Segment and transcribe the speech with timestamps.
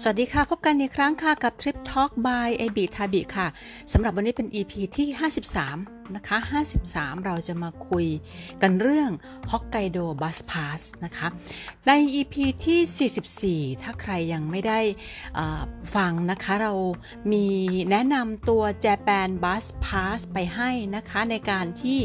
[0.00, 3.46] สวัสดีค่ะ พบกันอีกครั้งค่ะ กับ Trip Talk by a b i t a b i ค่ะ
[3.92, 5.08] สำหรับวันนี้เป็น EP ที่
[5.60, 6.38] 53 นะคะ
[6.80, 8.06] 53 เราจะมาคุย
[8.62, 9.10] กันเรื่อง
[9.50, 11.26] Hokkaido Bus Pass นะคะ
[11.86, 12.34] ใน EP
[12.66, 14.80] ที่ 44 ถ้าใครยังไม่ได้
[15.94, 16.72] ฟังนะคะ เรา
[17.32, 17.46] มี
[17.90, 22.00] แนะนำตัว Japan Bus Pass ไปให้นะคะ ในการที่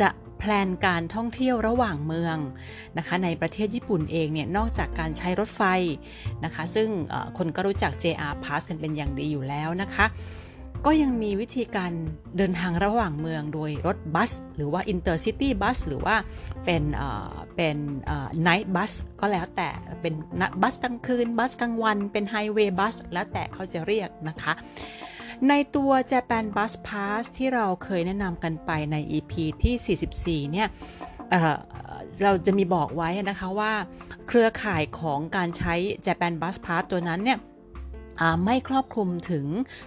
[0.00, 0.08] จะ
[0.50, 2.36] ลนการท่องเที่ยวระหว่างเมือง
[2.98, 5.62] นะคะในประเทศญี่ปุ่นเองเนี่ยนอกจากการใช้รถไฟ
[6.44, 6.88] นะคะซึ่ง
[7.38, 10.06] คนก็รู้จัก JR Pass กันเป็นอย่างดีอยู่แล้วนะคะ
[10.86, 11.92] ก็ยังมีวิธีการ
[12.36, 16.16] เดินทางระหว่างเมืองโดยรถบัส หรือว่า intercity bus หรือว่า
[16.64, 16.82] เป็น
[17.56, 17.76] เป็น
[18.46, 19.68] night bus ก็แล้วแต่
[20.00, 20.14] เป็น
[20.62, 24.52] บัสกลางคืน บัสกลางวัน เป็น highway bus แล้วแต่เขาจะเรียกนะคะ
[25.48, 29.32] ในตัว Japan Bus Pass ที่เราเคยแนะนำกันไปใน EP
[29.62, 30.68] ที่ 44 เนี่ย
[31.30, 33.72] เเราจะมีบอกไว้นะคะว่า
[34.28, 35.74] เครือข่ายของการใช้
[36.06, 37.38] Japan Bus Pass ตัวนั้นเนี่ย
[38.44, 39.46] ไม่ครอบคลุมถึง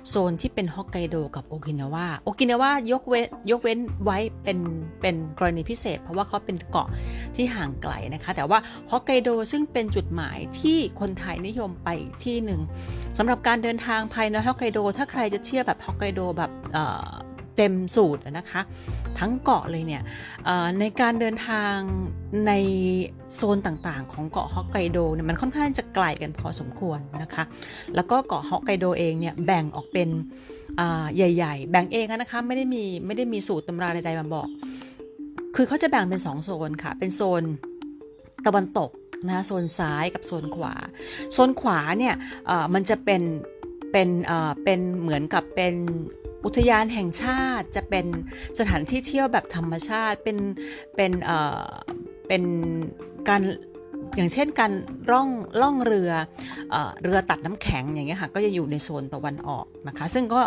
[0.09, 4.59] โซนที่เป็นฮอกไกโดกับโอกินาวาโอกินาวายกเว้นยกเว้นไว้เป็น
[5.01, 6.87] เป็นกรณีพิเศษ เพราะว่าเขาเป็นเกาะ
[7.35, 8.59] ที่ห่างไกลนะคะ แต่ว่า
[8.91, 11.89] ฮอกไกโดซึ่งเป็นจุดหมายที่คนไทยนิยมไป
[12.23, 12.61] ที่หนึ่ง
[13.17, 16.51] สำหรับการเดินทางภายในฮอกไกโดถ้าใครจะเที่ยวแบบฮอกไกโดแบบ
[17.59, 18.61] เต็มสูตรนะคะ
[19.19, 20.03] ทั้งเกาะเลยเนี่ย
[20.79, 21.75] ในการเดินทาง
[22.47, 22.53] ใน
[23.35, 27.43] โซนต่างๆ ของเกาะฮอกไกโดเนี่ยมันค่อนข้างจะไกลกันพอสมควรนะคะ
[27.95, 30.09] แล้วก็เกาะฮอกไกโดเองเนี่ยแบ่งออกเป็น
[31.15, 34.47] ใหญ่ ๆ แบ่งเองนะคะไม่ได้มีไม่ได้มีสูตรตำราใดๆมาบอก
[35.55, 37.43] คือเขาจะแบ่งเป็น 2 โซนค่ะ เป็นโซน
[38.45, 38.91] ตะวันตก
[39.29, 40.73] นะโซนซ้ายกับโซนขวา
[41.33, 42.13] โซนขวาเนี่ย
[42.73, 43.21] มันจะเป็น
[43.91, 44.09] เป็น
[44.63, 45.75] เป็นเหมือนกับเป็น
[46.45, 48.05] อุทยานแห่งชาติจะเป็น
[48.59, 50.37] สถานที่เที่ยวแบบธรรมชาติเป็น
[50.95, 51.67] เป็นเอ่อ
[52.27, 52.43] เป็น
[53.29, 53.41] การ
[54.15, 54.71] อย่างเช่นการ
[55.11, 55.29] ร่อง
[55.61, 56.11] ล่องเรือ
[56.71, 60.41] เอเรือตัดน้ำแข็งอย่างเงี้ยค่ะก็จะอยู่ในโซนตะวันออกนะคะ ซึ่งก็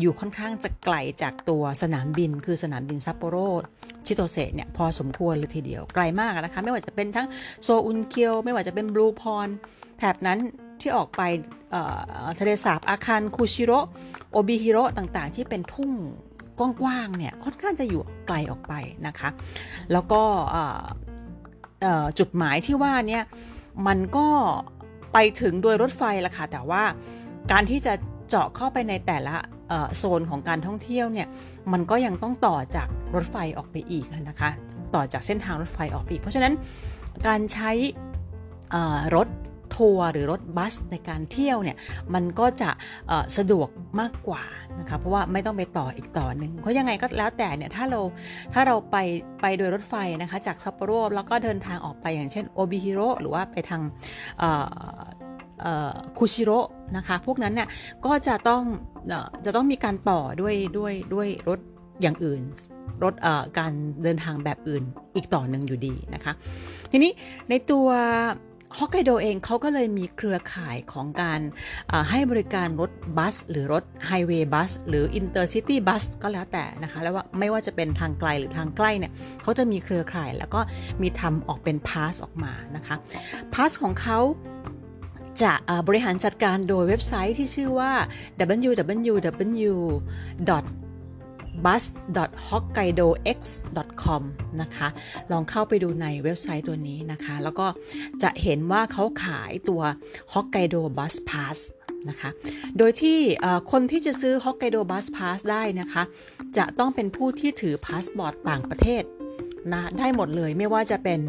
[0.00, 3.36] อยู่ค่อนข้างจะไกลจากตัวสนามบิน คือสนามบินซัปโปโร
[4.06, 7.26] ชิโตเซเนี่ยพอสมควรเลยทีเดียวไกลมากนะคะ ไม่ว่าจะเป็นทั้ง
[7.62, 9.48] โซอุนเคียว ไม่ว่าจะเป็นบลูพร
[9.98, 10.38] แถบนั้น
[10.82, 11.22] ที่ออกไป
[12.40, 13.72] ทะเลสาบอาคารคูชิโร
[14.32, 15.92] โอบิฮิโรต่างๆ ที่เป็นทุ่ง
[16.58, 18.74] กว้างๆเนี่ยค่อนข้างจะอยู่ไกลออกไป
[19.06, 19.28] นะคะ
[19.92, 20.22] แล้วก็
[22.18, 23.22] จุดหมายที่ว่าเนี่ย
[23.86, 24.28] มันก็
[25.12, 26.82] ไปถึงโดยรถไฟละค่ะ แต่ว่า
[27.52, 27.92] การที่จะ
[28.28, 29.34] เจาะเข้าไปในแต่ละ
[29.96, 31.28] โซนของการท่องเที่ยวเนี่ย
[31.72, 34.50] มันก็ยังต้องต่อจากรถไฟออกไปอีกนะคะ
[34.94, 36.52] ต่อจากเส้นทางรถไฟออกไปอีก เพราะฉะนั้น
[37.26, 37.70] การใช้
[39.14, 39.26] รถ
[39.76, 41.76] ทัวร์หรือรถบัสในการเที่ยวเนี่ย
[42.14, 42.70] มันก็จะ
[43.36, 43.68] สะดวก
[44.00, 44.42] มากกว่า
[44.80, 48.00] นะคะเพราะว่าไม่ต้องไปต่ออีกต่อหนึ่งเพราะยังไงก็แล้วแต่เนี่ยถ้าเรา
[48.54, 48.96] ถ้าเราไป
[49.40, 53.82] ไปโดยรถไฟนะคะจากซัปโปโรแล้วก็เดินทางออกไปอย่างเช่นโอบิฮิโรหรือว่าไปทาง
[56.18, 56.58] คุชิโร่
[56.96, 57.68] นะคะพวกนั้นเนี่ย
[58.06, 58.62] ก็จะต้อง
[59.44, 61.60] จะต้องมีการต่อด้วยด้วยด้วยรถ
[62.02, 62.40] อย่างอื่น
[63.04, 63.14] รถ
[63.58, 64.82] การเดินทางแบบอื่น
[65.14, 66.32] อีกต่อหนึ่งอยู่ดีนะคะ
[66.90, 67.12] ทีนี้
[67.50, 67.86] ในตัว
[68.78, 71.40] ฮอกไกโดเองเขาก็เลยมีเครือข่ายของการ
[72.10, 80.60] ให้บริการรถบัส หรือรถ highway bus หรือ intercity bus ก็แล้วแต่นะคะ แล้วว่าไม่ว่าจะเป็นทางไกลหรือทางใกล้เนี่ยเขาจะมีเครือข่ายแล้วก็
[81.02, 82.96] มีทำออกเป็น pass ออกมานะคะ
[83.54, 84.18] pass ของเขา
[85.42, 85.52] จะ
[85.88, 87.92] บริหารจัดการโดยเว็บไซต์ที่ชื่อว่า
[88.68, 89.76] www
[91.64, 94.22] bus.hokkaidox.com
[94.62, 94.88] นะคะ
[95.32, 97.66] ลองเข้าไปดูในเว็บไซต์ตัวนี้นะคะ แล้วก็
[98.22, 99.82] จะเห็นว่าเขาขายตัว
[100.32, 101.58] Hokkaido Bus Pass
[102.08, 102.30] นะคะ
[102.78, 103.18] โดยที่
[103.72, 106.02] คนที่จะซื้อ Hokkaido Bus Pass ได้นะคะ
[106.56, 109.02] จะต้องเป็นผู้ที่ถือพาสปอร์ตต่างประเทศ
[109.72, 111.20] นะได้หมดเลยไม่ว่าจะเป็น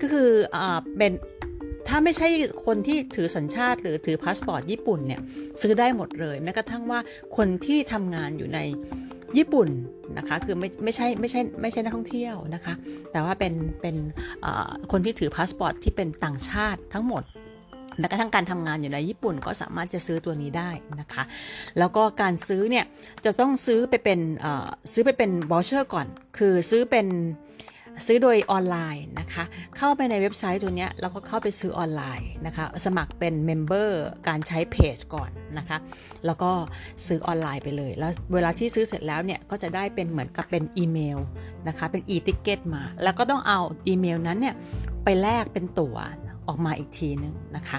[0.00, 0.56] ก็คืออ
[0.98, 1.12] เป็น
[1.88, 2.28] ถ้าไม่ใช่
[2.66, 5.20] คนที่ถือสัญชาติหรือถือพาสปอร์ตญี่ปุ่นเนี่ย
[5.60, 7.00] ซื้อได้หมดเลยแม้กระทั่งว่า
[7.36, 8.58] คนที่ทำงานอยู่ใน
[9.36, 9.68] ญี่ปุ่น
[10.18, 12.74] นะคะคือไม่ไม่ใช่ไม่ใช่ไม่ใช่นักท่องเที่ยวนะคะ
[13.12, 13.96] แต่ว่าเป็นเป็น
[14.92, 17.22] คนที่ถือพาสปอร์ตที่เป็นต่างชาติทั้งหมด
[17.98, 20.70] แม้กระทั่งการทำงานอยู่ในญี่ปุ่นก็สามารถจะซื้อตัวนี้ได้
[21.00, 21.22] นะคะ
[21.78, 22.84] แล้วก็การซื้อเนี่ย
[23.24, 24.20] จะต้องซื้อไปเป็น
[24.92, 26.06] ซื้อไปเป็น voucher ก่อน
[26.38, 27.06] คือซื้อเป็น
[28.06, 29.44] ซื้อโดยออนไลน์นะคะ
[29.76, 35.78] เข้าไปในเว็บไซต์ตัวนี้แล้วก็เข้าไปซื้อออนไลน์นะคะ สมัครเป็น member การใช้เพจก่อนนะคะ
[36.26, 36.50] แล้วก็
[37.06, 41.18] ซื้อออนไลน์ไปเลย แล้วเวลาที่ซื้อเสร็จแล้วเนี่ยก็จะได้เป็นเหมือนกับเป็นอีเมล
[41.68, 44.54] นะคะ เป็น e-ticket มา แล้วก็ต้องเอาอีเมลนั้นเนี่ย
[45.04, 45.96] ไปแลกเป็นตั๋ว
[46.46, 47.78] ออกมาอีกทีหนึ่งนะคะ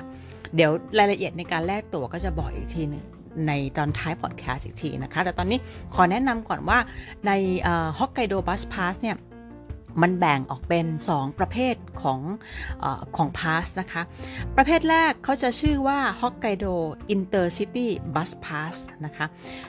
[0.56, 3.06] เดี๋ยวรายละเอียดในการแลกตั๋วก็จะบอกอีกทีหนึ่ง
[3.48, 5.60] ในตอนท้ายพอดแคสต์อีกทีนะคะ แต่ตอนนี้
[5.96, 6.80] ขอแนะนำก่อนว่า
[7.28, 7.32] ใน
[8.00, 9.16] Hokkaido Bus Pass เนี่ย
[10.02, 12.20] มันแบ่งออกเป็น 2 ประเภทของ
[12.84, 12.86] อ
[13.18, 14.02] ของ pass นะคะ
[14.56, 16.76] ประเภทแรกเขาจะชื่อว่า Hokkaido
[17.16, 18.76] Intercity Bus Pass
[19.06, 19.26] นะคะ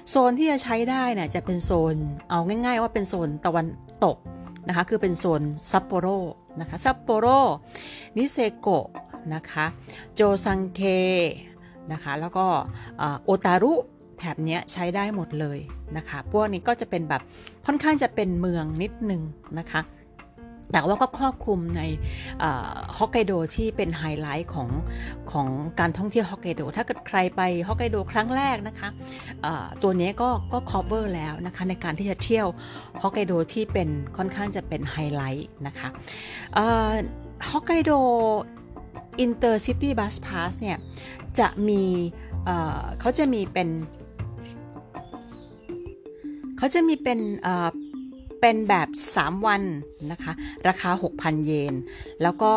[0.09, 1.97] โซนที่จะใช้ได้เนี่ยจะเป็นโซน
[2.31, 3.67] เอาง่าย ๆ ว่าเป็นโซนตะวัน
[4.05, 4.17] ตก
[4.69, 6.07] นะคะคือเป็นโซนซัปโปโร
[6.61, 7.27] นะคะซัปโปโร
[8.17, 8.87] นิเซโกะ
[9.35, 9.67] นะคะ
[10.15, 10.81] โจซังเค
[11.93, 12.47] นะคะแล้วก็
[13.25, 13.75] โอตารุ
[14.19, 15.59] แถบนี้ใช้ได้หมดเลย
[15.97, 17.23] นะคะ พวกนี้ก็จะเป็นแบบ
[17.67, 19.23] ค่อนข้างจะเป็นเมืองนิดนึง
[19.59, 19.81] นะคะ
[20.73, 21.83] แต่ว่าก็ครอบคลุมใน
[22.99, 24.69] ฮอกไกโดที่เป็นไฮไลท์ของ
[25.33, 25.49] ของ
[25.81, 28.89] การท่องเที่ยวฮอกไกโด ถ้าเกิดใครไปฮอกไกโดครั้งแรกนะคะ
[29.83, 32.47] ตัวนี้ก็ก็ cover แล้วนะคะในการที่จะเที่ยว
[33.03, 35.89] ฮอกไกโดที่เป็นค่อนข้างจะเป็นไฮไลท์นะคะ
[37.51, 37.93] Hokkaido
[39.21, 40.79] Intercity Bus Pass เนี่ย
[41.39, 41.83] จะมี
[43.01, 43.69] เขาจะมีเป็น
[46.59, 47.19] เขาจะมีเป็น
[48.41, 48.89] เป็นแบบ
[49.19, 49.63] 3 วัน
[50.13, 50.33] นะคะ
[50.69, 51.75] ราคา 6,000 เยน
[52.23, 52.55] แล้วก็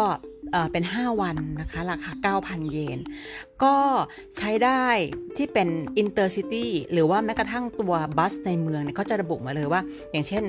[0.72, 3.00] เป็น 5 วันนะคะ ราคา 9,000 เยน
[3.64, 3.76] ก็
[4.38, 4.86] ใช้ได้
[5.38, 5.68] ที่เป็น
[6.02, 9.82] Intercity หรือว่าแม้กระทั่งตัวบัสในเมืองเนี่ยเขาจะระบุมาเลยว่า
[10.12, 10.44] อย่างเช่น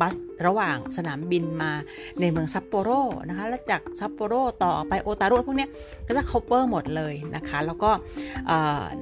[0.00, 0.14] บัส
[0.46, 1.72] ระหว่างสนามบินมา
[2.20, 2.88] ในเมืองซัปโปโร
[3.28, 5.68] นะคะ แล้วจากซัปโปโรต่อไปโอตารุพวกนี้
[6.06, 7.90] ก็จะ cover หมดเลยนะคะ แล้วก็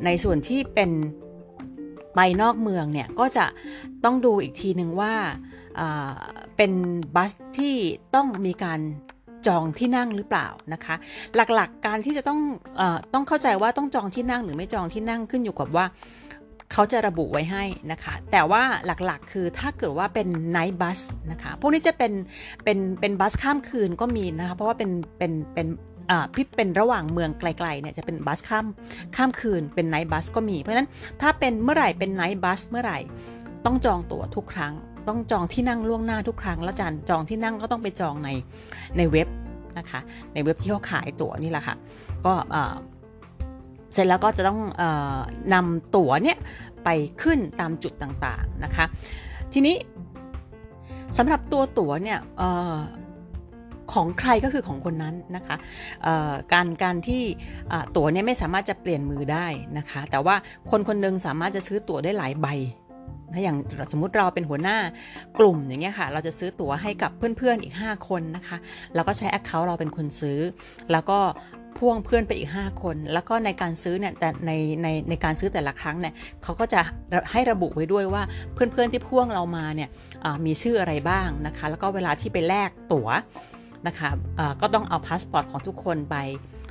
[0.04, 0.90] ในส่วนที่เป็น
[2.14, 3.46] ไปนอกเมืองเนี่ยก็จะ
[4.04, 5.14] ต้องดูอีกทีหนึ่งว่า
[6.56, 6.72] เป็น
[7.16, 7.74] บัสที่
[8.14, 8.80] ต้องมีการ
[9.46, 10.94] จองที่นั่งหรือเปล่านะคะ
[11.34, 12.40] หลักๆกการที่จะต้อง
[12.80, 12.82] อ
[13.14, 15.86] ต้องเข้าใจว่าต้องจองที่นั่งหรือไม่จองที่นั่งขึ้นอยู่กับว่า
[16.72, 21.00] เขาจะระบุไว้ให้นะคะ แต่ว่าหลักๆ คือถ้าเกิดว่าเป็นไนท์บัส
[21.30, 22.12] นะคะ พวกนี้จะเป็น
[22.64, 25.66] เป็นเป็นบัสข้ามคืนก็มีนะคะ เพราะว่าเป็นเป็นเป็น
[26.34, 28.66] พี่เป็นระหว่างเมืองไกลๆเนี่ยจะเป็นบัสข้าม
[29.16, 30.88] ข้ามคืนเป็นไนท์บัสก็มี เพราะฉะนั้น
[31.20, 32.98] ถ้าเป็นเมื่อไหร่เป็นไนท์บัสเมื่อไหร่
[33.64, 34.72] ต้องจองตั๋วทุกครั้ง
[35.08, 38.30] ต้องจองที่นั่งล่วงหน้าทุกครั้ง แล้วจานจองที่นั่งก็ต้องไปจองใน
[38.96, 39.28] ในเว็บ
[39.78, 40.00] นะคะ
[40.34, 41.76] ในเว็บที่เขาขายตั๋วนี่แหละค่ะ
[42.26, 42.34] ก็
[43.92, 44.82] เสร็จแล้วก็จะต้องอ
[45.54, 46.38] นำตั๋วเนี่ย
[46.84, 46.88] ไป
[47.22, 48.84] ขึ้นตามจุดต่างๆนะคะ
[49.52, 49.76] ทีนี้
[51.18, 52.18] สำหรับตัวตั๋วเนี่ย
[53.92, 55.56] ของใครก็คือของคนนั้นนะคะ
[56.52, 57.22] การการที่
[57.96, 59.46] ตั๋วเนี่ยไม่สามารถจะเปลี่ยนมือได้
[59.78, 60.36] นะคะ แต่ว่า
[60.70, 62.46] คนคนนึงสามารถจะซื้อตั๋วได้หลายใบ
[63.34, 63.56] ถ้าอย่าง
[63.92, 64.78] สมมุติเราเป็นหัวหน้า
[65.38, 68.56] กลุ่มอย่างเงี้ยค่ะ เราจะซื้อตั๋วให้กับเพื่อนๆอีก 5 คนนะคะ
[68.94, 70.38] เราก็ใช้ account เราเป็นคนซื้อ
[70.92, 71.18] แล้วก็
[71.78, 74.52] พ่วงเพื่อนไปอีก 5 คน แล้วก็ในการซื้อเนี่ยแต่ใน
[74.82, 76.80] ในในการซื้อแต่ละครั้งเนี่ยเขาก็จะ
[77.32, 78.22] ให้ระบุไว้ด้วยว่า
[78.54, 79.88] เพื่อนๆที่พ่วงเรามาเนี่ย
[80.46, 83.08] มีชื่ออะไรบ้างนะคะ แล้วก็เวลาที่ไปแลกตั๋ว
[83.86, 84.10] นะคะ
[84.60, 86.16] ก็ต้องเอาพาสปอร์ตของทุกคนไป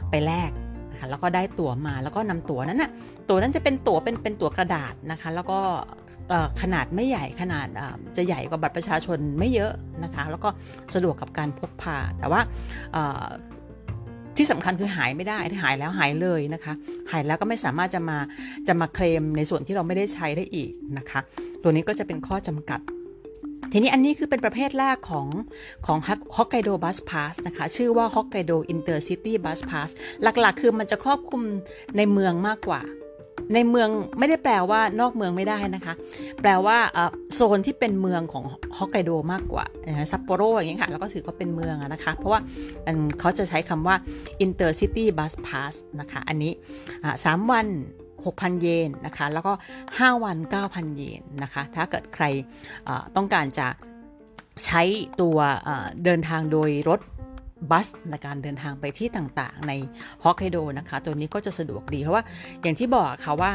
[0.10, 0.52] ไปแลก
[0.92, 2.92] นะคะแล้วก็ได้ตั๋วมาแล้วก็นำตั๋วนั้นนะ่ะ
[3.30, 5.60] ตั๋วนั้นจะเป็นตั๋วเป็นเป็นตั๋วกระดาษนะคะ แล้วก็
[6.62, 7.68] ขนาดไม่ใหญ่ขนาด
[8.18, 9.72] จะใหญ่กว่าบัตรประชาชนไม่เยอะ
[10.04, 10.50] นะคะ แล้วก็
[10.94, 12.42] สะดวกกับการพกพา แต่ว่า
[14.38, 16.74] ที่สำคัญคือหายไม่ได้ถ้าหายแล้วหายเลยนะคะ
[17.12, 18.18] หายแล้วก็ไม่สามารถจะมา
[18.68, 21.20] จะมาเคลมในส่วนที่เราไม่ได้ใช้ได้อีกนะคะ
[21.62, 22.80] ตัวนี้ก็จะเป็นข้อจำกัด
[23.72, 25.28] ทีนี้อันนี้คือเป็นประเภทแรกของ
[25.86, 25.98] ของ
[26.36, 29.90] Hokkaido Bus Pass นะคะ ชื่อว่า Hokkaido Intercity Bus Pass
[30.24, 31.42] หลักๆ คือมันจะครอบคลุม
[31.98, 32.82] ในเมืองมากกว่า
[33.54, 35.94] ในเมืองไม่ได้แปลว่านอกเมืองไม่ได้นะคะ
[36.42, 36.78] แปลว่า
[37.34, 38.44] โซนที่เป็นเมืองของ
[38.78, 39.66] ฮอกไกโดมากกว่า
[40.12, 42.42] ซัปโปโรอย่างเงี้ยค่ะแล้วก็ถือว่าเป็นเมืองนะคะ เพราะว่า
[43.20, 43.96] เขาจะใช้คำว่า
[44.46, 46.52] intercity bus pass นะคะ อันนี้
[47.26, 47.68] สามวัน
[48.16, 49.54] 6,000 เยนนะคะ แล้วก็
[49.88, 50.38] 5 วัน
[50.68, 52.26] 9,000 เยนนะคะ ถ้าเกิดใคร
[53.16, 53.68] ต้องการจะ
[54.66, 54.82] ใช้
[55.22, 55.38] ตัว
[56.04, 57.00] เดินทางโดยรถ
[57.72, 59.74] บัสในการเดินทางไปที่ต่างๆ ใน
[60.24, 62.24] ฮอกไกโดนะคะ ตัวนี้ก็จะสะดวกดีเพราะว่า
[62.62, 63.52] อย่างที่บอกค่ะว่า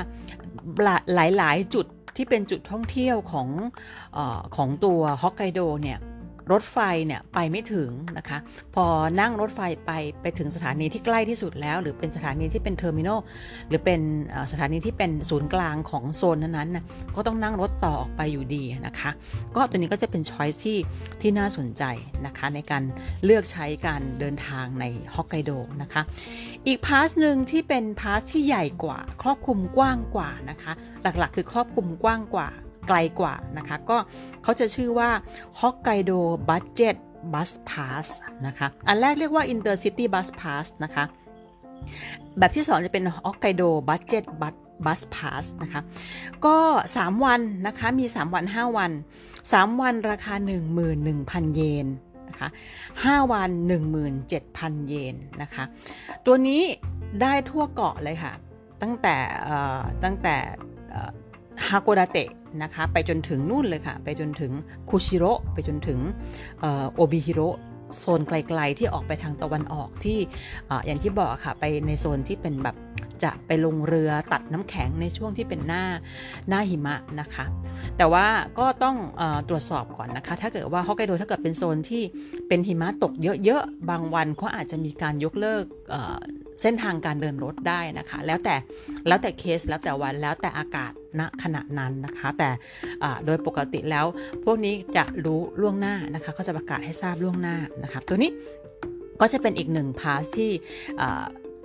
[1.14, 3.48] หลายๆ จุดที่เป็นจุดท่องเที่ยวของ
[4.16, 4.18] อ
[4.56, 5.98] ของตัวฮอกไกโดเนี่ย
[6.52, 8.38] รถไฟเนี่ยไปไม่ถึงนะคะ
[8.74, 8.86] พอ
[9.20, 13.20] นั่งรถไฟไปไปถึงสถานีที่ใกล้ที่สุดแล้ว หรือเป็นสถานีที่เป็น terminal
[13.68, 14.00] หรือเป็น
[14.52, 16.84] สถานีที่เป็นศูนย์กลางของโซนนั้นๆนะ
[17.16, 19.10] ก็ต้องนั่งรถต่อออกไปอยู่ดีนะคะ
[19.56, 20.78] ก็ตัวนี้ก็จะเป็นช้อยส์ที่
[21.20, 21.82] ที่น่าสนใจ
[22.26, 22.82] นะคะในการ
[23.24, 24.84] เลือกใช้การเดินทางใน
[25.14, 25.50] ฮอกไกโด
[25.82, 26.02] นะคะ
[26.66, 30.72] อีกพาสหนึ่งที่เป็นพาสที่ใหญ่กว่า ครอบคลุมกว้างกว่านะคะ
[31.02, 32.48] หลักๆ คือครอบคลุมกว้างกว่า
[32.86, 33.98] ไกลกว่านะคะ ก็
[34.42, 35.10] เขาจะชื่อว่า
[35.60, 36.96] Hokkaido Budget
[37.32, 38.06] Bus Pass
[38.46, 41.04] นะคะ อันแรกเรียกว่า Intercity Bus Pass นะคะ
[42.38, 44.54] แบบที่2จะเป็น Hokkaido Budget Bus
[44.86, 45.80] Bus Pass นะคะ
[46.46, 46.56] ก็
[46.94, 48.90] 3 วันนะคะ มี 3 วัน 5 วัน
[49.36, 50.34] 3 วันราคา
[50.94, 51.86] 11,000 เยน
[52.28, 52.48] นะคะ
[52.90, 53.50] 5วัน
[54.14, 55.64] 17,000 เยนนะคะ
[56.26, 56.62] ตัวนี้
[57.22, 58.32] ได้ทั่วเกาะเลยค่ะ
[58.82, 59.16] ตั้งแต่
[60.04, 60.36] ตั้งแต่
[61.68, 62.28] ฮาโกดาเตะ
[62.62, 64.52] นะคะไปจนถึงนู่นเลยค่ะ ไปจนถึง
[64.90, 65.98] คุชิโร่ไปจนถึง
[66.94, 67.48] โอบิฮิโร่
[67.98, 70.18] โซนไกลๆที่ออกไปทางตะวันออกที่
[70.70, 72.76] ออย่างที่บอกค่ะ ไปในโซนที่เป็นแบบ
[73.24, 75.84] จะไปลงเรือตัดน้ำแข็งในช่วงที่เป็นหน้า
[76.48, 77.44] หน้าหิมะนะคะ
[77.96, 78.26] แต่ว่า
[78.58, 82.02] ก็ต้องอตรวจสอบก่อนนะคะ ถ้าเกิดว่าฮอกไกโดถ้าเกิดเป็นโซนที่
[82.48, 83.12] เป็นหิมะตก
[83.44, 85.64] เยอะๆ บางวันเขาอาจจะมีการยกเลิก
[86.60, 88.56] เส้นทางการเดินรถได้นะคะ แล้วแต่
[89.06, 92.50] แล้วแต่เคสแล้วแต่วันแล้วแต่อากาศณขณะนั้นนะคะ แต่
[93.26, 94.06] โดยปกติแล้ว
[94.44, 98.30] พวกนี้จะรู้ล่วงหน้านะคะเขาจะประกาศให้ทราบล่วงหน้านะคะตัวนี้
[99.20, 100.50] ก็จะเป็นอีกหนึ่ง pass ที่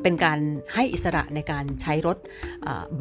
[0.03, 0.39] เป็นการ
[0.73, 2.17] ให้อิสระในการใช้รถ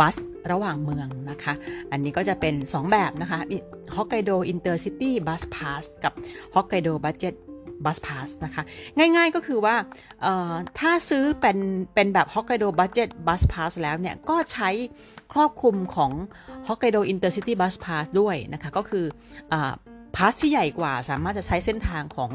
[0.01, 0.17] บัส
[0.53, 1.55] ระหว่างเมืองนะคะ
[1.93, 3.41] อันนี้ก็จะเป็น 2 แบบนะคะ
[3.97, 6.13] Hokkaido Intercity Bus Pass กับ
[6.55, 7.35] ฮอกไกโดบั d เจ็ต
[7.85, 8.63] บัสพาสนะคะ
[8.99, 9.77] ง่ายๆก็คือว่า
[10.79, 11.59] ถ้าซื้อเป็น
[11.95, 14.71] เป็นแบบ Hokkaido Budget Bus Pass แล้วเนี่ย ก็ใช้
[15.33, 16.13] ครอบคลุมของ
[16.69, 19.05] ฮอกไกโดอินเตอร์ซิตี้บัสพาสด้วยนะคะ ก็คือ
[20.17, 22.31] พาสที่ใหญ่กว่าสามารถจะใช้เส้นทางของ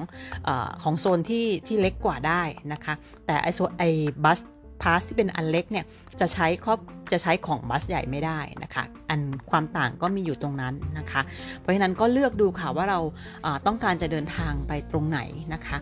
[0.48, 0.50] อ
[0.84, 2.94] ของโซนที่ที่เล็กกว่าได้นะคะ
[3.26, 3.84] แต่ไอโซไอ
[4.24, 4.40] บัส
[4.82, 5.86] พาสที่เป็นอันเล็กเนี่ย
[6.20, 6.80] จะใช้ครอบ
[7.13, 11.22] จะใช้ของบัสใหญ่ไม่ได้นะคะ อันความต่างก็มีอยู่ตรงนั้นนะคะ
[11.60, 13.00] เพราะฉะนั้นก็เลือกดูค่ะว่าเรา
[13.68, 15.20] ต้องการจะเดินทางไปตรงไหน
[15.53, 15.77] นะคะ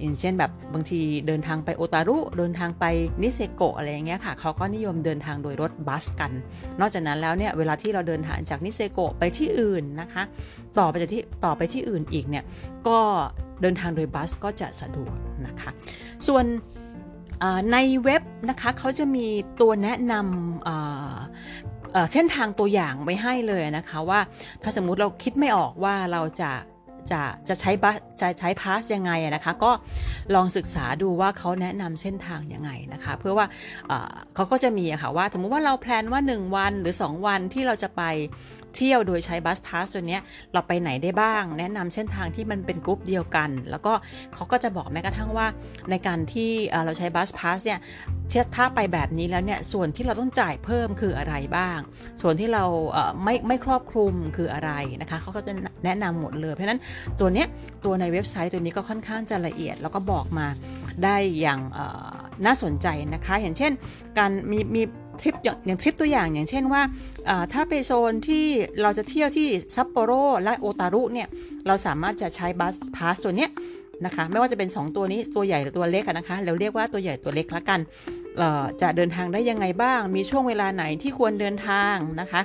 [0.00, 2.84] อย่างเช่นแบบบางทีเดินทางไปโอตารุ เดินทางไป
[3.22, 6.32] นิเซโกะอะไรอย่างเงี้ยค่ะเขาก็นิยมเดินทางโดยรถบัสกัน
[6.80, 10.22] นอกจากนั้นแล้วเนี่ยเวลาที่เราเดินทางจากนิเซโกะไปที่อื่นนะคะ
[10.78, 12.44] ต่อไปจากที่ต่อไปที่อื่นอีกเนี่ย
[12.88, 12.98] ก็
[13.62, 15.70] เดินทางโดยบัสก็จะสะดวกนะคะ
[16.26, 16.44] ส่วน
[17.72, 19.26] ในเว็บนะคะเขาจะมี
[19.60, 24.20] ตัวแนะนำเส้นทางตัวอย่างไว้ให้เลยนะคะว่า
[24.62, 26.52] ถ้าสมมุติเราคิดไม่ออกว่าเราจะ
[27.10, 29.72] จะจะใช้บัสจะใช้พาสยังไงนะคะก็
[30.34, 33.46] ลองศึกษาดูว่าเขาแนะนำเส้นทางยังไงนะคะเพื่อว่า
[34.34, 38.02] เขาก็จะมีะค่ะว่าสมมติว่าเรา plan ว่า 1 วันหรือ 2 วันที่เราจะไป
[38.76, 40.18] เที่ยวโดยใช้ bus pass ตัวนี้
[40.52, 43.92] เราไปไหนได้บ้าง แนะนำเส้นทางที่มันเป็นกรุ๊ปเดียวกัน แล้วก็
[44.34, 45.46] เขาก็จะบอกแม้กระทั่งว่า
[45.90, 46.50] ในการที่
[46.84, 47.80] เราใช้ bus pass เนี่ย
[48.56, 51.78] ถ้าไปแบบนี้แล้วเนี่ยส่วนที่เราต้องจ่ายเพิ่มคืออะไรบ้าง
[52.22, 52.64] ส่วนที่เรา
[53.24, 54.70] ไม่ไม่ครอบคลุมคืออะไร
[55.00, 55.52] นะคะเขาก็จะ
[55.84, 56.80] แนะนำหมดเลยเพราะฉะนั้น
[57.20, 57.46] ตัวเนี้ย
[57.84, 60.46] ตัวในเว็บไซต์ตัวนี้ก็ค่อนข้างจะละเอียด แล้วก็บอกมา
[61.04, 61.60] ได้อย่าง
[62.46, 63.72] น่าสนใจนะคะอย่างเช่น
[64.18, 64.82] การมีมี
[65.22, 66.82] ทริปอย่างทริปตัวอย่างอย่างเช่นว่า
[67.52, 68.46] ถ้าไปโซนที่
[68.82, 71.28] เราจะเที่ยวที่ซัปโปโรและโอตารุเนี่ย
[71.66, 73.50] เราสามารถจะใช้บัสพาสตัวเนี้ย
[74.04, 77.80] นะคะไม่ว่าจะเป็น 2 ตัวนี้ตัวใหญ่หรือตัวเล็กนะคะเราเรียกว่าตัวใหญ่ตัวเล็กละกัน
[78.82, 82.40] จะเดินทางได้ยังไงบ้าง มีช่วงเวลาไหนที่ควรเดินทางนะคะ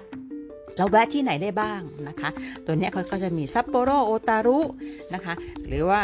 [0.78, 2.30] เราแวะที่ไหนได้บ้างนะคะ
[2.66, 4.60] ตัวนี้เขาก็จะมีซัปโปโรโอตารุ
[5.14, 5.34] นะคะ
[5.68, 6.02] หรือว่า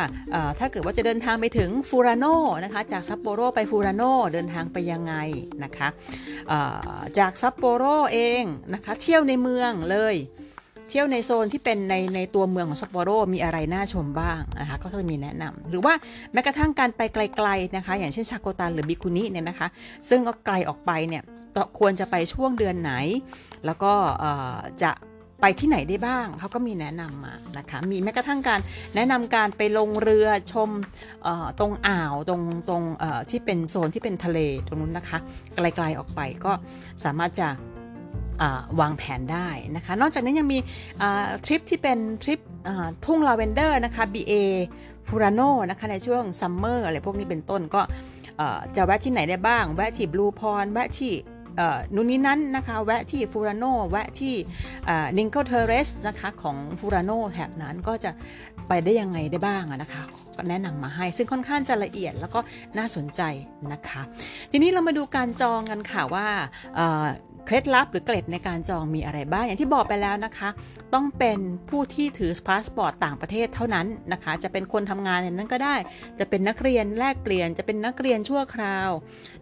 [0.59, 2.25] ถ้าเกิดว่าจะเดินทางไปถึงฟูรานโน
[2.63, 5.13] นะคะ จากซัปโปโรไปฟูรานโนเดินทางไปยังไง
[5.63, 5.89] นะคะ
[7.19, 7.83] จากซัปโปโร
[8.13, 10.17] เองนะคะ เที่ยวในเมืองเลย
[10.89, 15.93] เที่ยวในโซนที่เป็นในในตัวเมืองของซัปโปโรมีอะไรน่าชมบ้างนะคะ ก็จะมีแนะนำหรือว่า
[16.33, 19.67] แม้กระทั่งการไปไกลๆนะคะ อย่างเช่นชาโกตันหรือบิคุนิเนี่ยนะคะ
[20.09, 21.23] ซึ่งก็ไกลออกไปเนี่ย
[21.79, 22.93] ควรจะไปช่วงเดือนไหน
[23.65, 23.93] แล้วก็
[24.83, 24.91] จะ
[25.41, 28.59] ไปที่ไหนได้บ้าง เขาก็มีแนะนำมานะคะ มีแม้กระทั่งการ
[28.95, 30.69] แนะนำการไปลงเรือชม
[31.59, 32.83] ตรงอ่าวตรงตรง
[33.29, 35.19] ที่เป็นโซนที่เป็นทะเลตรงนู้นนะคะ
[35.55, 36.51] ไกลๆออกไปก็
[37.03, 37.49] สามารถจะ
[38.79, 40.59] วางแผนได้นะคะ นอกจากนี้ยังมี
[41.45, 42.39] ทริปที่เป็นทริป
[43.05, 44.33] ทุ่งลาเวนเดอร์นะคะ BA
[45.07, 47.81] ฟูรานโนนะคะในช่วง summer อะไรพวกนี้เป็นต้นก็
[48.75, 51.13] จะแวะที่ไหนได้บ้าง แวะที่ Blue Pond แวะที่
[51.93, 54.35] นู่นนี้นั้นนะคะ แวะที่ฟูรานโนแวะที่
[55.17, 58.11] นิงเกิลเทเรสนะคะของฟูรานโนแถบนั้นก็จะ
[58.67, 60.03] ไปได้ยังไงได้บ้างนะคะ
[60.39, 62.39] ก็แนะนำมาให้ ซึ่งค่อนข้างจะละเอียดแล้วก็
[62.77, 63.21] น่าสนใจ
[63.71, 64.01] นะคะ
[64.51, 66.27] ทีนี้เรามาดูการจองกันค่ะว่า
[67.45, 70.49] เคล็ดลับหรือเกล็ดในการจองมีอะไรบ้าง อย่างที่บอกไปแล้วนะคะ
[70.93, 75.75] ต้องเป็นผู้ที่ถือพาสปอร์ตต่างประเทศเท่านั้นนะคะ จะเป็นคนทำงานอย่างนั้นก็ได้
[76.19, 78.89] จะเป็นนักเรียนแลกเปลี่ยน จะเป็นนักเรียนชั่วคราว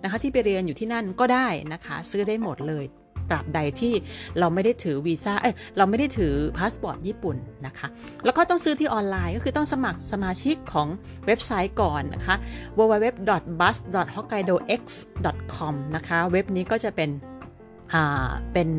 [0.03, 2.85] นะคะ ที่ไปเรียนอยู่ที่นั่นก็ได้นะคะ ซื้อได้หมดเลย
[3.29, 3.93] ตราบใดที่
[4.39, 7.88] เราไม่ได้ถือวีซ่าเอ้ยเราไม่ได้ถือพาสปอร์ตญี่ปุ่นนะคะ
[8.25, 10.88] แล้วก็ต้องซื้อที่ออนไลน์ก็คือต้องสมัครสมาชิกของ
[11.25, 12.36] เว็บไซต์ก่อนนะคะ
[12.77, 17.10] www.bus.hokkaidox.com นะคะ เว็บนี้ก็จะเป็น
[18.53, 18.69] เป็น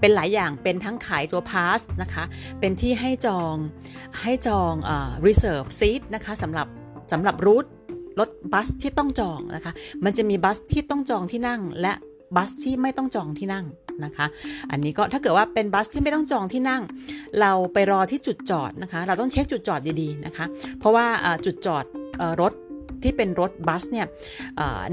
[0.00, 2.24] เป็นหลายอย่าง เป็นทั้งขายตัว pass นะคะ
[2.60, 3.54] เป็นที่ให้จอง
[4.22, 4.90] ให้จองเอ่อ
[5.26, 6.66] reserve seat นะคะสำหรับ
[7.12, 7.66] สำหรับรูท
[8.18, 9.72] รถบัสที่ต้องจองนะคะ
[10.04, 11.92] มันจะมีบัสที่ต้องจองที่นั่งและ
[12.36, 13.64] บัสที่ไม่ต้องจองที่นั่ง
[14.04, 14.26] นะคะ
[14.70, 16.82] อันนี้ก็ถ้าเกิดว่าเป็นบัสที่ไม่ต้องจองที่นั่ง
[17.40, 20.44] เราไปรอที่จุดจอดนะคะ เราต้องเช็คจุดจอดดีๆนะคะ
[20.78, 21.06] เพราะว่า
[21.44, 21.84] จุดจอด
[22.42, 22.54] รถ
[23.04, 24.06] ที่เป็นรถบัสเนี่ย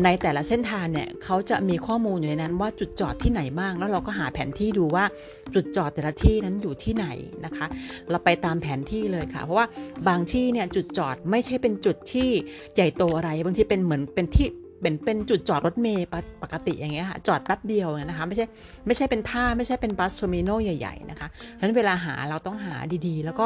[0.04, 5.06] ในแต่ละเส้นทางเนี่ยเขาจะมีข้อมูลอยู่ในนั้นว่าจุดจอดที่ไหนบ้าง แล้วเราก็หาแผนที่ดูว่า
[5.54, 7.08] จุดจอดแต่ละที่นั้นอยู่ที่ไหน
[7.46, 7.66] นะคะ
[8.10, 9.68] เราไปตามแผนที่เลยค่ะ เพราะว่า
[10.08, 12.30] บางที่เนี่ยจุดจอดไม่ใช่เป็นจุดที่
[12.76, 14.48] ใหญ่โตอะไร บางทีเป็นเหมือนเป็นที่
[14.82, 16.08] เป็นเป็นจุดจอดรถเมย์
[16.44, 18.46] ปกติอย่างเงี้ยค่ะจอดแป๊บเดียวนะคะไม่ใช่
[18.86, 22.76] ไม่ใช่เป็นท่าไม่ใช่เป็น bus terminal ใหญ่ๆนะคะเพราะฉะนั้นเวลาหาเราต้องหา
[23.08, 23.46] ดีๆ แล้วก็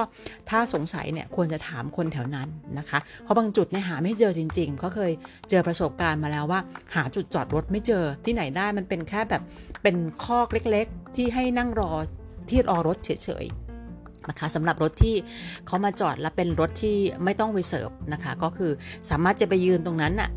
[0.49, 2.47] ถ้าสงสัยเนี่ยควรจะถามคนแถวนั้น
[2.79, 5.11] นะคะ เพราะบางจุดเนี่ยหาไม่เจอจริง ๆ ก็เคย
[5.49, 6.59] เจอประสบการณ์มาแล้วว่า
[6.95, 9.41] หาจุดจอดรถไม่เจอที่ไหนได้มันเป็นแค่แบบ
[9.83, 11.91] เป็นคอกเล็กๆ ที่ให้นั่งรอ
[12.49, 15.15] ที่รอรถเฉยๆนะคะสำหรับรถที่
[15.67, 18.71] เขามาจอดแล้วเป็นรถที่ไม่ต้อง reserve นะคะ ก็คือ
[19.09, 20.29] สามารถจะไปยืนตรงนั้นน่ะ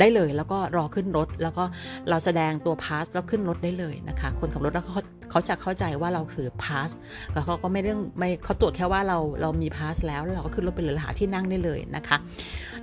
[0.00, 1.64] ได้เลย แล้วก็รอขึ้นรถ แล้วก็
[2.10, 6.90] เราแสดงตัว pass แล้วขึ้นรถได้เลยนะคะ คนขับรถแล้วเขาเขาจะเข้าใจว่าเราถือ pass
[7.32, 12.16] แล้วเขาก็ไม่เรื่องไม่เขาตรวจแค่ว่าเราเรามี pass แล้วแล้วเราก็ขึ้นรถไปเลยหาที่นั่งได้เลยนะคะ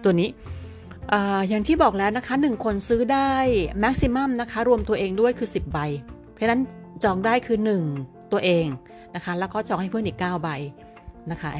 [0.03, 0.29] ตัวนี้
[1.49, 3.31] อย่างที่บอกแล้วนะคะ 1 คนซื้อได้
[3.79, 5.79] แม็กซิมัมนะคะ รวมตัวเองด้วยคือ 10 ใบ
[6.31, 6.61] เพราะฉะนั้น
[7.03, 7.57] จองได้คือ
[7.95, 8.65] 1 ตัวเอง
[9.15, 10.49] นะคะ แล้วก็จองให้เพื่อนอีก 9 ใบ
[11.31, 11.51] นะคะ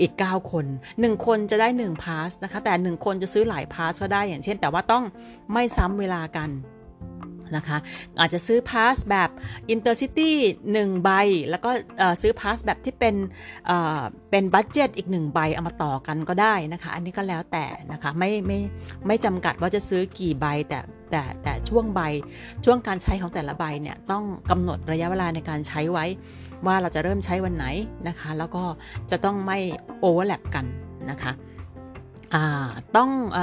[0.00, 5.04] อีก 9 คน 1 คนจะได้ 1 พาสนะคะ แต่ 1 คนจะซื้อหลายพาสก็ได้อย่างเช่น แต่ว่าต้อง
[5.52, 6.50] ไม่ซ้ำเวลากัน
[7.56, 7.78] นะคะ
[8.20, 9.30] อาจจะซื้อพาสแบบ
[9.74, 10.30] Intercity
[10.70, 11.10] 1 ใบ
[11.50, 11.70] แล้วก็
[12.22, 13.14] ซื้อพาสแบบที่เป็น
[14.30, 18.60] เป็นบัตเจ็ตอีก 1 ใบเอามาต่อกันก็ได้นะคะ อันนี้ก็แล้วแต่นะคะไม่ไม่
[19.06, 20.78] ไม่จำกัดว่าจะซื้อกี่ใบแต่
[21.10, 22.00] แต่แต่ช่วงใบ
[22.64, 26.04] ช่วงการใช้ของแต่ละใบเนี่ยต้องกำหนดระยะเวลาในการใช้ไว้
[26.66, 27.66] ว่าเราจะเริ่มใช้วันไหน
[28.08, 28.64] นะคะ แล้วก็
[29.10, 29.58] จะต้องไม่
[30.00, 30.64] โอเวอร์แลปกัน
[31.10, 31.32] นะคะ
[32.96, 33.38] ต้องอ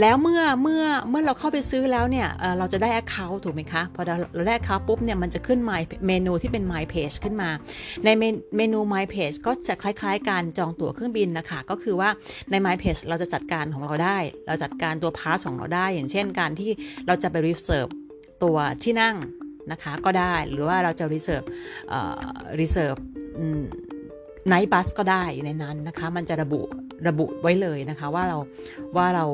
[0.00, 4.02] แล้วเมื่อเมื่อเมื่อเราเข้าไปซื้อแล้วเนี่ยเราจะได้ Account ถูกไหมคะ พอ
[4.34, 7.50] เราได้ Account ปุ๊บเนี่ยมันจะขึ้น My เมนูที่เป็น My Page ขึ้นมา
[8.04, 8.08] ใน
[8.56, 12.10] เมนู My Page ก็จะคล้ายๆ การจองตั๋วเครื่องบินนะคะก็คือว่า
[12.50, 16.70] ใน My Page เราจะจัดการของเราได้ เราจัดการตัวพาสของเราได้ อย่างเช่นการที่
[17.06, 17.90] เราจะไป reserve
[18.42, 19.16] ตัวที่นั่ง
[19.72, 21.46] นะคะก็ได้หรือว่าเราจะ reserve
[22.60, 22.98] reserve
[24.48, 26.60] ไนท์บัสก็ได้ในนั้นนะคะ มันจะระบุ
[27.08, 28.38] ระบุไว้เลยนะคะว่าเรา
[28.96, 29.24] ว่าเรา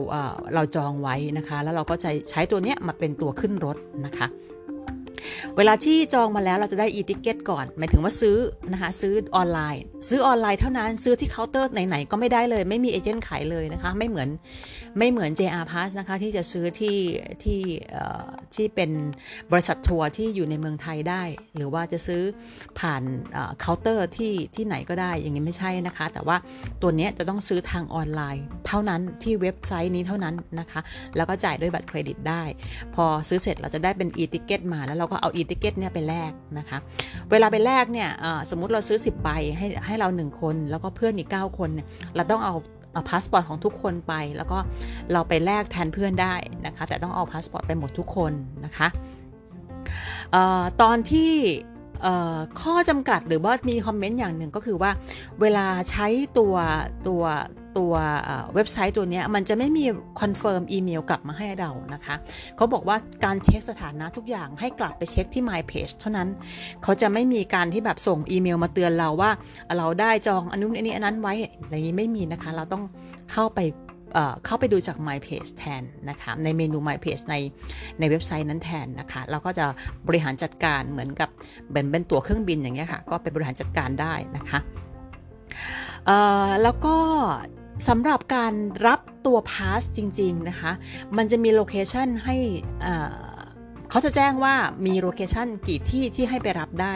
[0.55, 4.27] เราจองไว้นะคะ แล้วเราก็จะใช้ตัวเนี้ยมาเป็นตัวขึ้นรถนะคะ
[5.56, 8.37] เวลาที่จองมาแล้วเราจะได้ e-ticket ก่อน หมายถึงว่าซื้อ
[8.72, 14.28] นะคะซื้อออนไลน์ ซื้อออนไลน์เท่านั้นซื้อที่เคาน์เตอร์ไหนๆก็ไม่ได้เลย ไม่มี agent ขายเลยนะคะ ไม่เหมือน
[14.98, 16.98] ไม่เหมือน JR Pass นะคะที่จะซื้อที่
[17.42, 17.60] ที่
[18.54, 18.90] ที่เป็น
[19.52, 21.22] บริษัททัวร์ที่อยู่ในเมืองไทยได้
[21.56, 22.22] หรือว่าจะซื้อ
[22.78, 23.02] ผ่าน
[23.60, 26.37] เคาน์เตอร์ที่ที่ไหนก็ได้อย่างนี้ไม่ใช่นะคะ แต่ว่า
[26.82, 30.80] ตัวนี้จะต้องซื้อทางออนไลน์ เท่านั้นที่เว็บไซต์นี้เท่านั้นนะคะ
[31.16, 32.42] แล้วก็จ่ายด้วยบัตรเครดิตได้
[32.94, 36.79] พอซื้อเสร็จเราจะได้เป็น e-ticket มาแล้วเราก็เอา e-ticket เนี่ยไปแลกนะคะ
[37.31, 38.09] เวลาไปแลกเนี่ย
[38.50, 42.55] สมมุติเราซื้อ 10ใบให้ให้เรา 1 คน แล้วก็เพื่อนอีก 9 คนเนี่ยเราต้องเอา
[43.11, 44.59] พาสปอร์ตของทุกคนไป แล้วก็
[45.12, 46.35] เราไปแลกแทนเพื่อนได้
[46.66, 48.33] นะคะ แต่ต้องเอาพาสปอร์ตไปหมดทุกคน
[48.64, 48.88] นะคะ
[50.35, 51.33] เอ่อตอนที่
[52.61, 54.90] ข้อจำกัดหรือว่ามี comment อย่างหนึ่งก็คือว่า
[55.40, 56.07] เวลาใช้
[56.38, 56.55] ตัว
[57.09, 57.23] ตัว
[57.79, 57.95] ตัว
[58.55, 59.85] เว็บไซต์ตัวนี้มันจะไม่มี
[60.20, 62.14] confirm อีเมลกลับมาให้เรานะคะ
[62.57, 66.29] เขาบอกว่าการเช็คสถานะทุกอย่างให้กลับไปเช็คที่ My Page เท่านั้น
[66.83, 69.31] เขาจะไม่มีการที่แบบส่งอีเมลมาเตือนเราว่า
[69.79, 72.83] เราได้จองอันนู้นอันนี้อันนั้นไว้อะไรนี้ไม่มีนะคะ เราต้อง
[73.33, 73.61] เข้าไป
[74.44, 77.35] เข้าไปดูจาก My Page แทนนะคะในเมนู My Page ใน
[77.98, 79.66] ในเว็บไซต์นั้นแทนนะคะ เราก็จะ
[80.09, 81.29] บริหารจัดการเหมือนกับ
[81.72, 84.59] เป็นเป็นตั๋วเครื่องบินอย่างเงี้ยค่ะ ก็ไปบริหารจัดการได้นะคะ
[86.62, 86.96] แล้วก็
[87.88, 88.55] สำหรับการ
[88.87, 90.72] รับตัว pass จริง ๆ นะคะ
[91.16, 92.37] มันจะมี location ให้
[93.90, 94.55] เขาจะแจ้งว่า
[94.87, 96.94] มี location กี่ที่ที่ให้ไปรับได้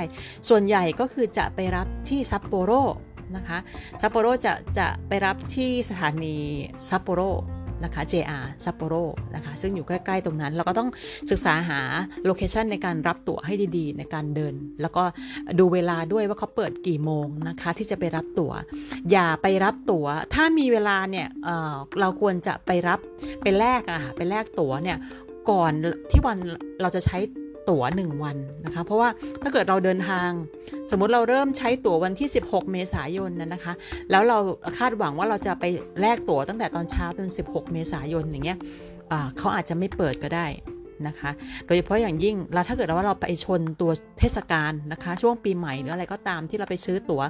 [0.49, 2.73] ส่วนใหญ่ก็คือจะไปรับที่ซัปโปโร
[3.37, 3.59] นะคะ
[4.01, 6.37] ซัปโปโรจะจะไปรับที่สถานี
[6.89, 7.23] ซัปโปโร
[7.85, 8.95] นะคะ JR ซัปโปโร
[9.35, 10.89] นะคะซึ่งอยู่ใกล้ ๆ ตรงนั้น เราก็ต้อง
[11.31, 11.81] ศึกษาหา
[12.25, 15.05] โลเคชันในการรับตั๋วให้ดีๆ ในการเดิน แล้วก็
[15.59, 18.53] ดูเวลาด้วยว่าเขาเปิดกี่โมงนะคะที่จะไปรับตั๋ว
[19.11, 22.99] อย่าไปรับตั๋ว ถ้ามีเวลาเนี่ยเเราควรจะไปรับ
[23.43, 24.99] ไปแลกอะไปแลกตั๋วเนี่ย
[25.51, 25.73] ก่อน
[26.11, 26.39] ที่วัน
[26.83, 27.19] เราจะใช้
[27.69, 29.09] ตั๋ว 1 วันนะคะ เพราะว่า
[29.43, 30.31] ถ้าเกิดเราเดินทาง
[30.91, 33.73] สมมุติเราเริ่มใช้ตั๋ววันที่ 16 เมษายนนะคะ
[34.11, 34.39] แล้วเรา
[34.79, 35.65] คาดหวังว่าเราจะไป
[36.01, 38.59] แลกตั๋วตั้งแต่ตอนเช้าเป็น16 เมษายนอย่างเงี้ย
[39.39, 40.47] เขาอาจจะไม่เปิดก็ได้
[41.07, 41.31] นะคะ
[41.67, 47.23] โดยเฉพาะอย่างยิ่งเราถ้าเกิดว่าเราไปชนตัวเทศกาลนะคะ ช่วงปีใหม่หรืออะไรก็ตามที่เราไปซื้อตั๋ว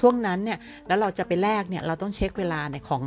[0.00, 3.02] ท่วงนั้นเนี่ยแล้วเราจะไปแลกเนี่ยเราต้องเช็คเวลาเนี่ยของ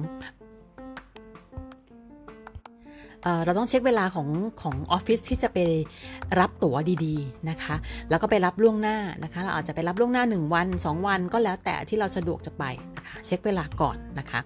[3.45, 4.27] เราต้องเช็คเวลาของ
[4.61, 5.57] ของออฟฟิศที่จะไป
[6.39, 7.75] รับตั๋วดีๆนะคะ
[8.09, 12.63] แล้วก็ไปรับล่วงหน้านะคะ เราอาจจะไปรับล่วงหน้า 1 วัน 2 วันก็แล้วแต่ที่เราสะดวกจะไป
[12.97, 14.39] นะคะเช็คเวลาก่อนนะคะ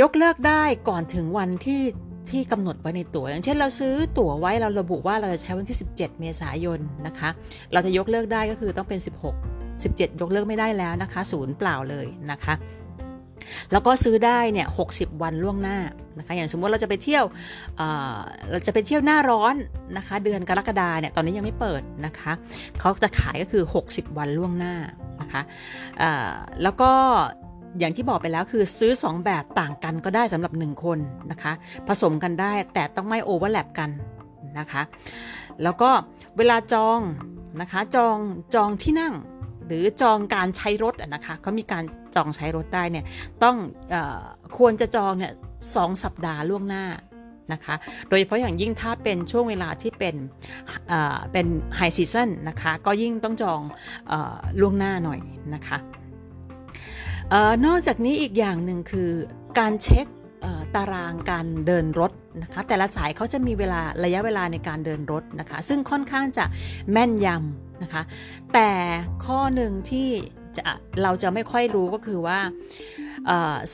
[0.00, 1.82] ยกเลิกได้ก่อนถึงวันที่
[2.30, 7.28] ที่กำหนดไว้ในตั๋วอย่างเช่นเราซื้อตั๋วไว้เราระบุว่าเราจะใช้วันที่ 17 เมษายนนะคะ
[7.72, 9.00] เราจะยกเลิกได้ก็คือต้องเป็น
[9.60, 12.54] 16 17 ยกเลิกไม่ได้แล้วนะคะศูนย์เปล่าเลยนะคะ
[13.72, 15.78] แล้วก็ซื้อได้เนี่ย60วันล่วงหน้า
[16.18, 17.24] นะคะอย่างสมมติเราจะไปเที่ยว
[17.76, 19.54] เเราจะไปเที่ยวหน้าร้อน
[19.96, 22.32] นะคะเดือนกรกฎาเนี่ยตอนนี้ยังไม่เปิดนะคะ
[22.80, 24.74] เขาจะขายก็คือ 60 วันล่วงหน้า
[25.20, 25.42] นะคะ
[26.62, 26.92] แล้วก็
[27.78, 30.98] อย่างที่บอกไปแล้วคือซื้อ 2 แบบต่างกันก็ได้สำหรับ 1 คน
[31.30, 31.52] นะคะ
[31.88, 33.90] ผสมกันได้แต่ต้องไม่โอเวอร์แลปกัน
[34.58, 34.82] นะคะ
[35.62, 35.90] แล้วก็
[36.36, 37.00] เวลาจอง
[37.60, 38.16] นะคะจอง
[38.54, 39.14] จองที่นั่ง
[39.66, 43.04] หรือจองการใช้รถนะคะเขามีการจองใช้รถได้เนี่ย
[43.42, 43.56] ต้อง
[43.94, 43.96] อ
[44.58, 45.32] ควรจะจองเนี่ย
[45.76, 46.84] สองสัปดาห์ล่วงหน้า
[47.52, 47.74] นะคะ
[48.08, 50.14] โดยเฉพาะอย่างยิ่งถ้าเป็นช่วงเวลาที่เป็น
[51.32, 51.46] เป็น
[51.76, 53.60] ไฮซีซันนะคะ ก็ยิ่งต้องจอง
[54.10, 54.12] อ
[54.60, 55.20] ล่วงหน้าหน่อย
[55.54, 55.78] นะคะ
[57.32, 59.10] ออนอกจากนี้อีกอย่างหนึ่งคือ
[59.58, 60.06] การเช็ค
[60.76, 66.44] ตารางการเดินรถนะคะ แต่ละสายเขาจะมีเวลาระยะเวลาในการเดินรถนะคะ ซึ่งค่อนข้างจะ
[66.92, 68.02] แม่นยำ นะคะ
[68.54, 68.70] แต่
[69.26, 70.08] ข้อหนึ่งที่
[70.56, 70.62] จะ
[71.02, 72.38] เราจะไม่ค่อยรู้ก็คือว่า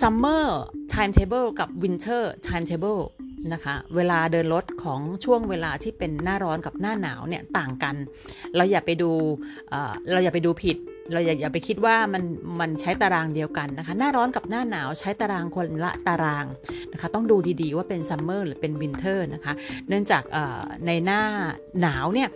[0.01, 0.45] summer
[0.93, 3.03] timetable กับ winter timetable
[3.53, 7.95] นะคะเวลาเดินรถของช่วงเวลาที่เป็นหน้าร้อนกับหน้าหนาวเนี่ยต่างกัน
[8.57, 9.11] เราอย่าไปดู
[9.71, 10.77] เอ่อเราอย่าไปดูผิด
[11.13, 12.23] เราอย่าอย่าไปคิดว่ามัน
[12.61, 16.47] มันใช้ตารางเดียวกันนะคะ หน้าร้อนกับหน้าหนาวใช้ตารางคนละตาราง
[16.93, 19.53] นะคะ ต้องดูดีๆว่าเป็น summer หรือเป็น winter นะคะ
[19.89, 20.23] เนื่องจาก
[20.87, 21.23] ในหน้า
[21.81, 22.29] หนาวเนี่ย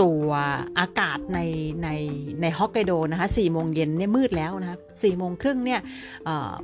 [0.00, 0.28] ตัว
[0.78, 1.38] อากาศใน
[1.82, 1.88] ใน
[2.42, 5.80] ในฮอกไกโดนะคะสี่โมงเย็นเนี่ยมืดแล้วนะคะสี่โมงครึ่งเนี่ย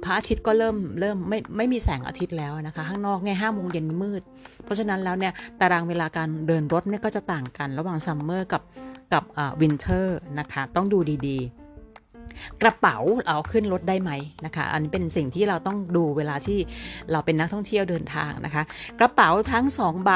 [0.04, 4.22] พระอาทิตย์ก็เริ่มเริ่มไม่ไม่มีแสงอาทิตย์แล้วนะคะ ข้างนอกเนี่ยห้าโมงเย็นมืด
[4.64, 8.62] เพราะฉะนั้นแล้วเนี่ยตารางเวลาการเดินรถเนี่ยก็จะต่างกันระหว่าง summer กับ
[9.12, 9.24] กับ
[9.60, 14.10] winter นะคะต้องดูดีๆ กระเป๋าเราขึ้นรถได้ไหม
[14.44, 16.58] นะคะ อันนี้เป็นสิ่งที่เราต้องดูเวลาที่
[17.12, 18.62] เราเป็นนักท่องเที่ยวเดินทางนะคะ
[19.00, 20.12] กระเป๋าทั้งสองใบ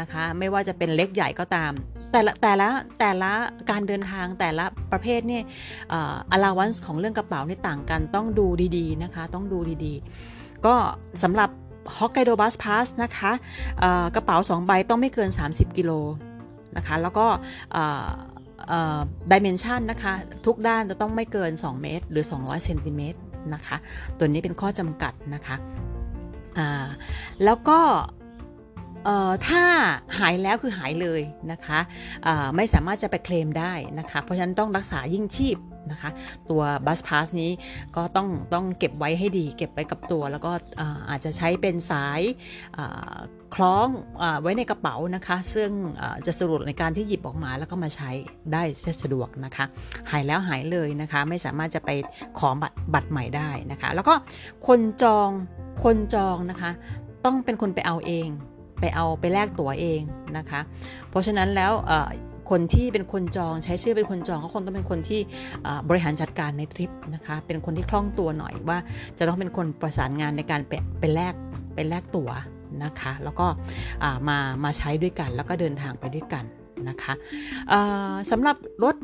[0.00, 1.72] นะคะ ไม่ว่าจะเป็นเล็กใหญ่ก็ตาม
[2.12, 2.68] แต่ละแต่ละ
[3.00, 3.32] แต่ละ
[3.70, 5.44] การเดินทางแต่ละประเภทเนี่ย
[5.92, 8.46] อ่อ allowance ของเรื่องกระเป๋านี่ต่างกันต้องดู
[8.76, 10.74] ดีๆนะคะ ต้องดูดีๆ ก็
[11.22, 11.50] สำหรับ
[11.96, 13.32] ฮอกไกโดบัสพาสนะคะ
[14.14, 15.92] กระเป๋า 2 ใบต้องไม่เกิน 30 กิโล
[16.76, 17.26] นะคะ แล้วก็
[19.32, 20.14] ดิเมนชันนะคะ
[20.46, 23.18] ทุกด้านจะต้องไม่เกิน 2 เมตร หรือ 200เซนติเมตร
[23.54, 23.76] นะคะ
[24.18, 25.56] ตัวนี้เป็นข้อจำกัดนะคะ
[27.44, 27.80] แล้วก็
[29.48, 29.64] ถ้า
[30.18, 31.78] หายแล้วคือหายเลยนะคะ
[32.56, 35.56] ไม่สามารถจะไปเคลมได้นะคะ เพราะฉะนั้นต้องรักษายิ่งชีพ
[35.92, 36.10] นะคะ
[36.50, 37.50] ตัวบัสพาสนี้
[37.96, 40.52] ก็ต้องต้องเก็บไว้ให้ดี เก็บไว้กับตัว แล้วก็
[41.10, 42.20] อาจจะใช้เป็นสาย
[43.54, 43.86] คล้อง
[44.22, 45.70] อไว้ในกระเป๋านะคะ ซึ่ง
[46.26, 48.10] จะสะดวกในการที่หยิบออกมาแล้วก็มาใช้
[48.52, 48.62] ได้
[49.02, 49.64] สะดวกนะคะ
[50.10, 51.90] หายแล้วหายเลยนะคะ ไม่สามารถจะไป
[52.38, 54.14] ขอบัตรบัตรใหม่ได้นะคะ แล้วก็
[54.66, 55.30] คนจอง
[55.84, 56.70] คนจองนะคะ
[57.24, 58.28] ต้องเป็นคนไปเอาเอง
[58.80, 60.00] ไปเอาไปแลกตั๋วเอง
[60.36, 60.60] นะคะ
[61.10, 61.72] เพราะฉะนั้นแล้ว
[62.50, 65.20] คนที่เป็นคนจองใช้ชื่อเป็นคนจองก็คงต้องเป็นคนที่
[65.88, 68.78] บริหารจัดการในทริปนะคะ เป็นคนที่คล่องตัวหน่อยว่า
[69.18, 71.34] จะต้องเป็นคนประสานงานในการไปไปแลก
[71.74, 72.30] ไปแลกตั๋ว
[72.84, 73.46] นะคะ แล้วก็
[74.28, 76.44] มามาใช้ด้วยกัน แล้วก็เดินทางไปด้วยกัน
[76.88, 77.14] นะคะ
[78.30, 78.96] สำหรับรถ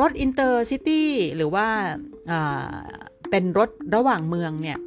[0.00, 1.66] รถ intercityหรือว่า
[3.30, 4.78] เป็นรถระหว่างเมืองเนี่ย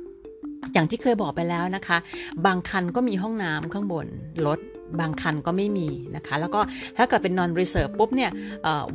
[0.73, 1.97] อย่างที่เคยบอกไปแล้วนะคะ
[2.45, 4.07] บางคันก็มีห้องน้ำข้างบน
[4.47, 4.59] รถ
[4.99, 6.61] บางคันก็ไม่มีนะคะ แล้วก็
[6.97, 8.31] ถ้าเกิดเป็น non reserve ปุ๊บเนี่ย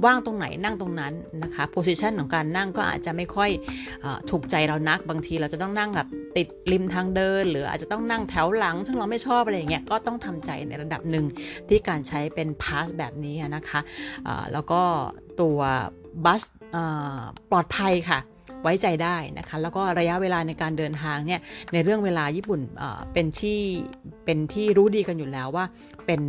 [0.04, 3.50] ว่างตรงไหนนั่งตรงนั้นนะคะ position ของการนั่งก็อาจจะไม่ค่อย
[4.04, 11.26] อถูกใจเรานัก บางทีเราจะต้องนั่งแบบติดริมทางเดิน หรืออาจจะต้องนั่งแถวหลัง ซึ่งเราไม่ชอบอะไรอย่างเงี้ยก็ต้องทำใจในระดับหนึ่ง
[11.68, 13.80] ที่การใช้เป็นพาสแบบนี้นะคะ
[14.52, 14.80] แล้วก็
[15.40, 15.58] ตัว
[16.24, 16.42] บัส
[17.50, 18.20] ปลอดภัยค่ะ
[18.64, 21.40] ไว้ใจได้นะคะ แล้วก็ระยะเวลาในการเดินทางเนี่ย
[21.72, 22.60] ในเรื่องเวลาญี่ปุ่น
[23.12, 23.60] เป็นที่
[24.24, 25.64] เป็นที่รู้ดีกันอยู่แล้วว่า
[26.06, 26.20] เป็น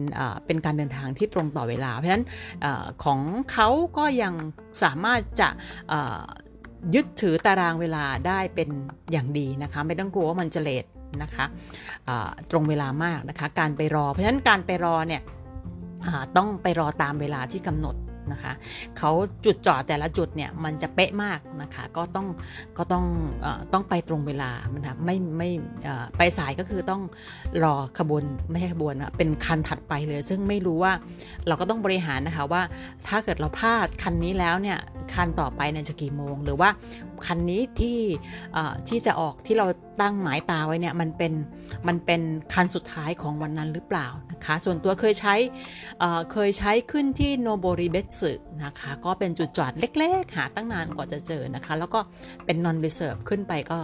[0.45, 2.25] เป็นการเดินทางที่ตรงต่อเวลา เพราะฉะนั้น
[2.65, 2.67] อ
[3.03, 3.19] ของ
[3.51, 4.33] เขาก็ยัง
[4.83, 5.49] สามารถจะ
[6.95, 8.69] ยึดถือตารางเวลาได้เป็น
[9.11, 10.85] อย่างดีนะคะ ไม่ต้องกลัวว่ามันจะเลท
[11.21, 11.45] นะคะ
[12.51, 15.21] ตรงเวลามากนะคะ การไปรอ เพราะฉะนั้นการไปรอเนี่ย
[16.37, 17.95] ต้องไปรอตามเวลาที่กำหนด
[18.31, 18.53] นะคะ
[18.97, 19.11] เขา
[19.45, 22.27] จุดจอดแต่ละจุดเนี่ยมันจะเป๊ะมากนะคะ ก็ต้อง
[22.77, 23.05] ก็ต้อง
[23.45, 25.49] อต้องไปตรงเวลานะไม่ไม่
[26.17, 27.01] ไปสายก็คือต้อง
[27.63, 30.93] รอขบวนไม่ใช่ขบวนนะเป็นคันถัดไปเลย ซึ่งไม่รู้ว่า
[31.47, 32.61] เราก็ต้องบริหารนะคะว่า
[33.07, 34.77] ถ้าเกิดเราพลาดคันนี้แล้วเนี่ย
[35.13, 36.69] คันต่อไปเนี่ยจะกี่โมง หรือว่า
[37.25, 37.99] คันนี้ที่
[38.87, 39.67] ที่จะออกที่เรา
[40.01, 41.33] ตั้งหมายตาไว้เนี่ยมันเป็น
[41.87, 42.21] มันเป็น
[42.53, 45.35] คันสุดท้ายของวันนั้นหรือเปล่านะคะ ส่วนตัวเคยใช้
[45.99, 48.31] เเคยใช้ขึ้นที่โนโบริเบสึ
[48.63, 51.99] นะคะ ก็เป็นจุดจอดเล็กๆ หาตั้งนานกว่าจะเจอนะคะ แล้วก็
[52.45, 53.79] เป็น non reserve ขึ้นไปก็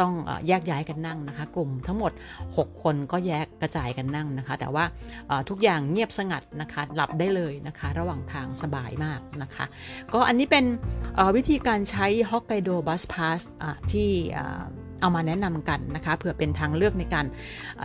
[0.00, 0.12] ต้อง
[0.48, 2.12] แยกย้ายกันนั่งนะคะ กลุ่มทั้งหมด
[2.46, 4.84] 6 คนก็แยกกระจายกันนั่งนะคะ แต่ว่า
[5.48, 9.64] ทุกอย่างเงียบสงัดนะคะ หลับได้เลยนะคะ ระหว่างทางสบายมากนะคะ
[10.14, 10.64] ก็อันนี้เป็น
[11.36, 13.40] วิธีการใช้ฮอกไกโดบัสพาส
[13.92, 14.10] ที่
[15.00, 17.26] เอามาแนะนำกันนะคะเผื่อเป็นทางเลือกในการ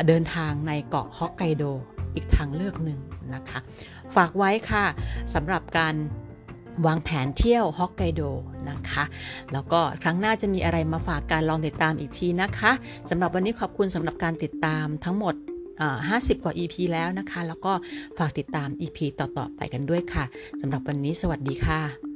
[0.08, 1.64] เดินทางในเกาะฮอกไกโด
[2.16, 3.00] อีกทางเลือกหนึ่ง
[3.34, 3.60] นะคะ
[4.16, 4.86] ฝากไว้ค่ะ
[5.34, 5.96] สำหรับการ
[6.88, 8.22] วางแผนเที่ยวฮอกไกโด
[8.70, 9.04] นะคะ
[9.54, 12.72] แล้วก็ครั้งหน้าจะมีอะไรมาฝากการลองติดตามอีกทีนะคะ
[13.10, 15.36] สำหรับวันนี้ขอบคุณสำหรับการติดตามทั้งหมด
[15.90, 17.74] 50 กว่า EP แล้วนะคะ แล้วก็
[18.18, 20.26] ฝากติดตาม EP ต่อ ๆ ไปกันด้วยค่ะ
[20.62, 22.09] สำหรับวันนี้สวัสดีค่ะ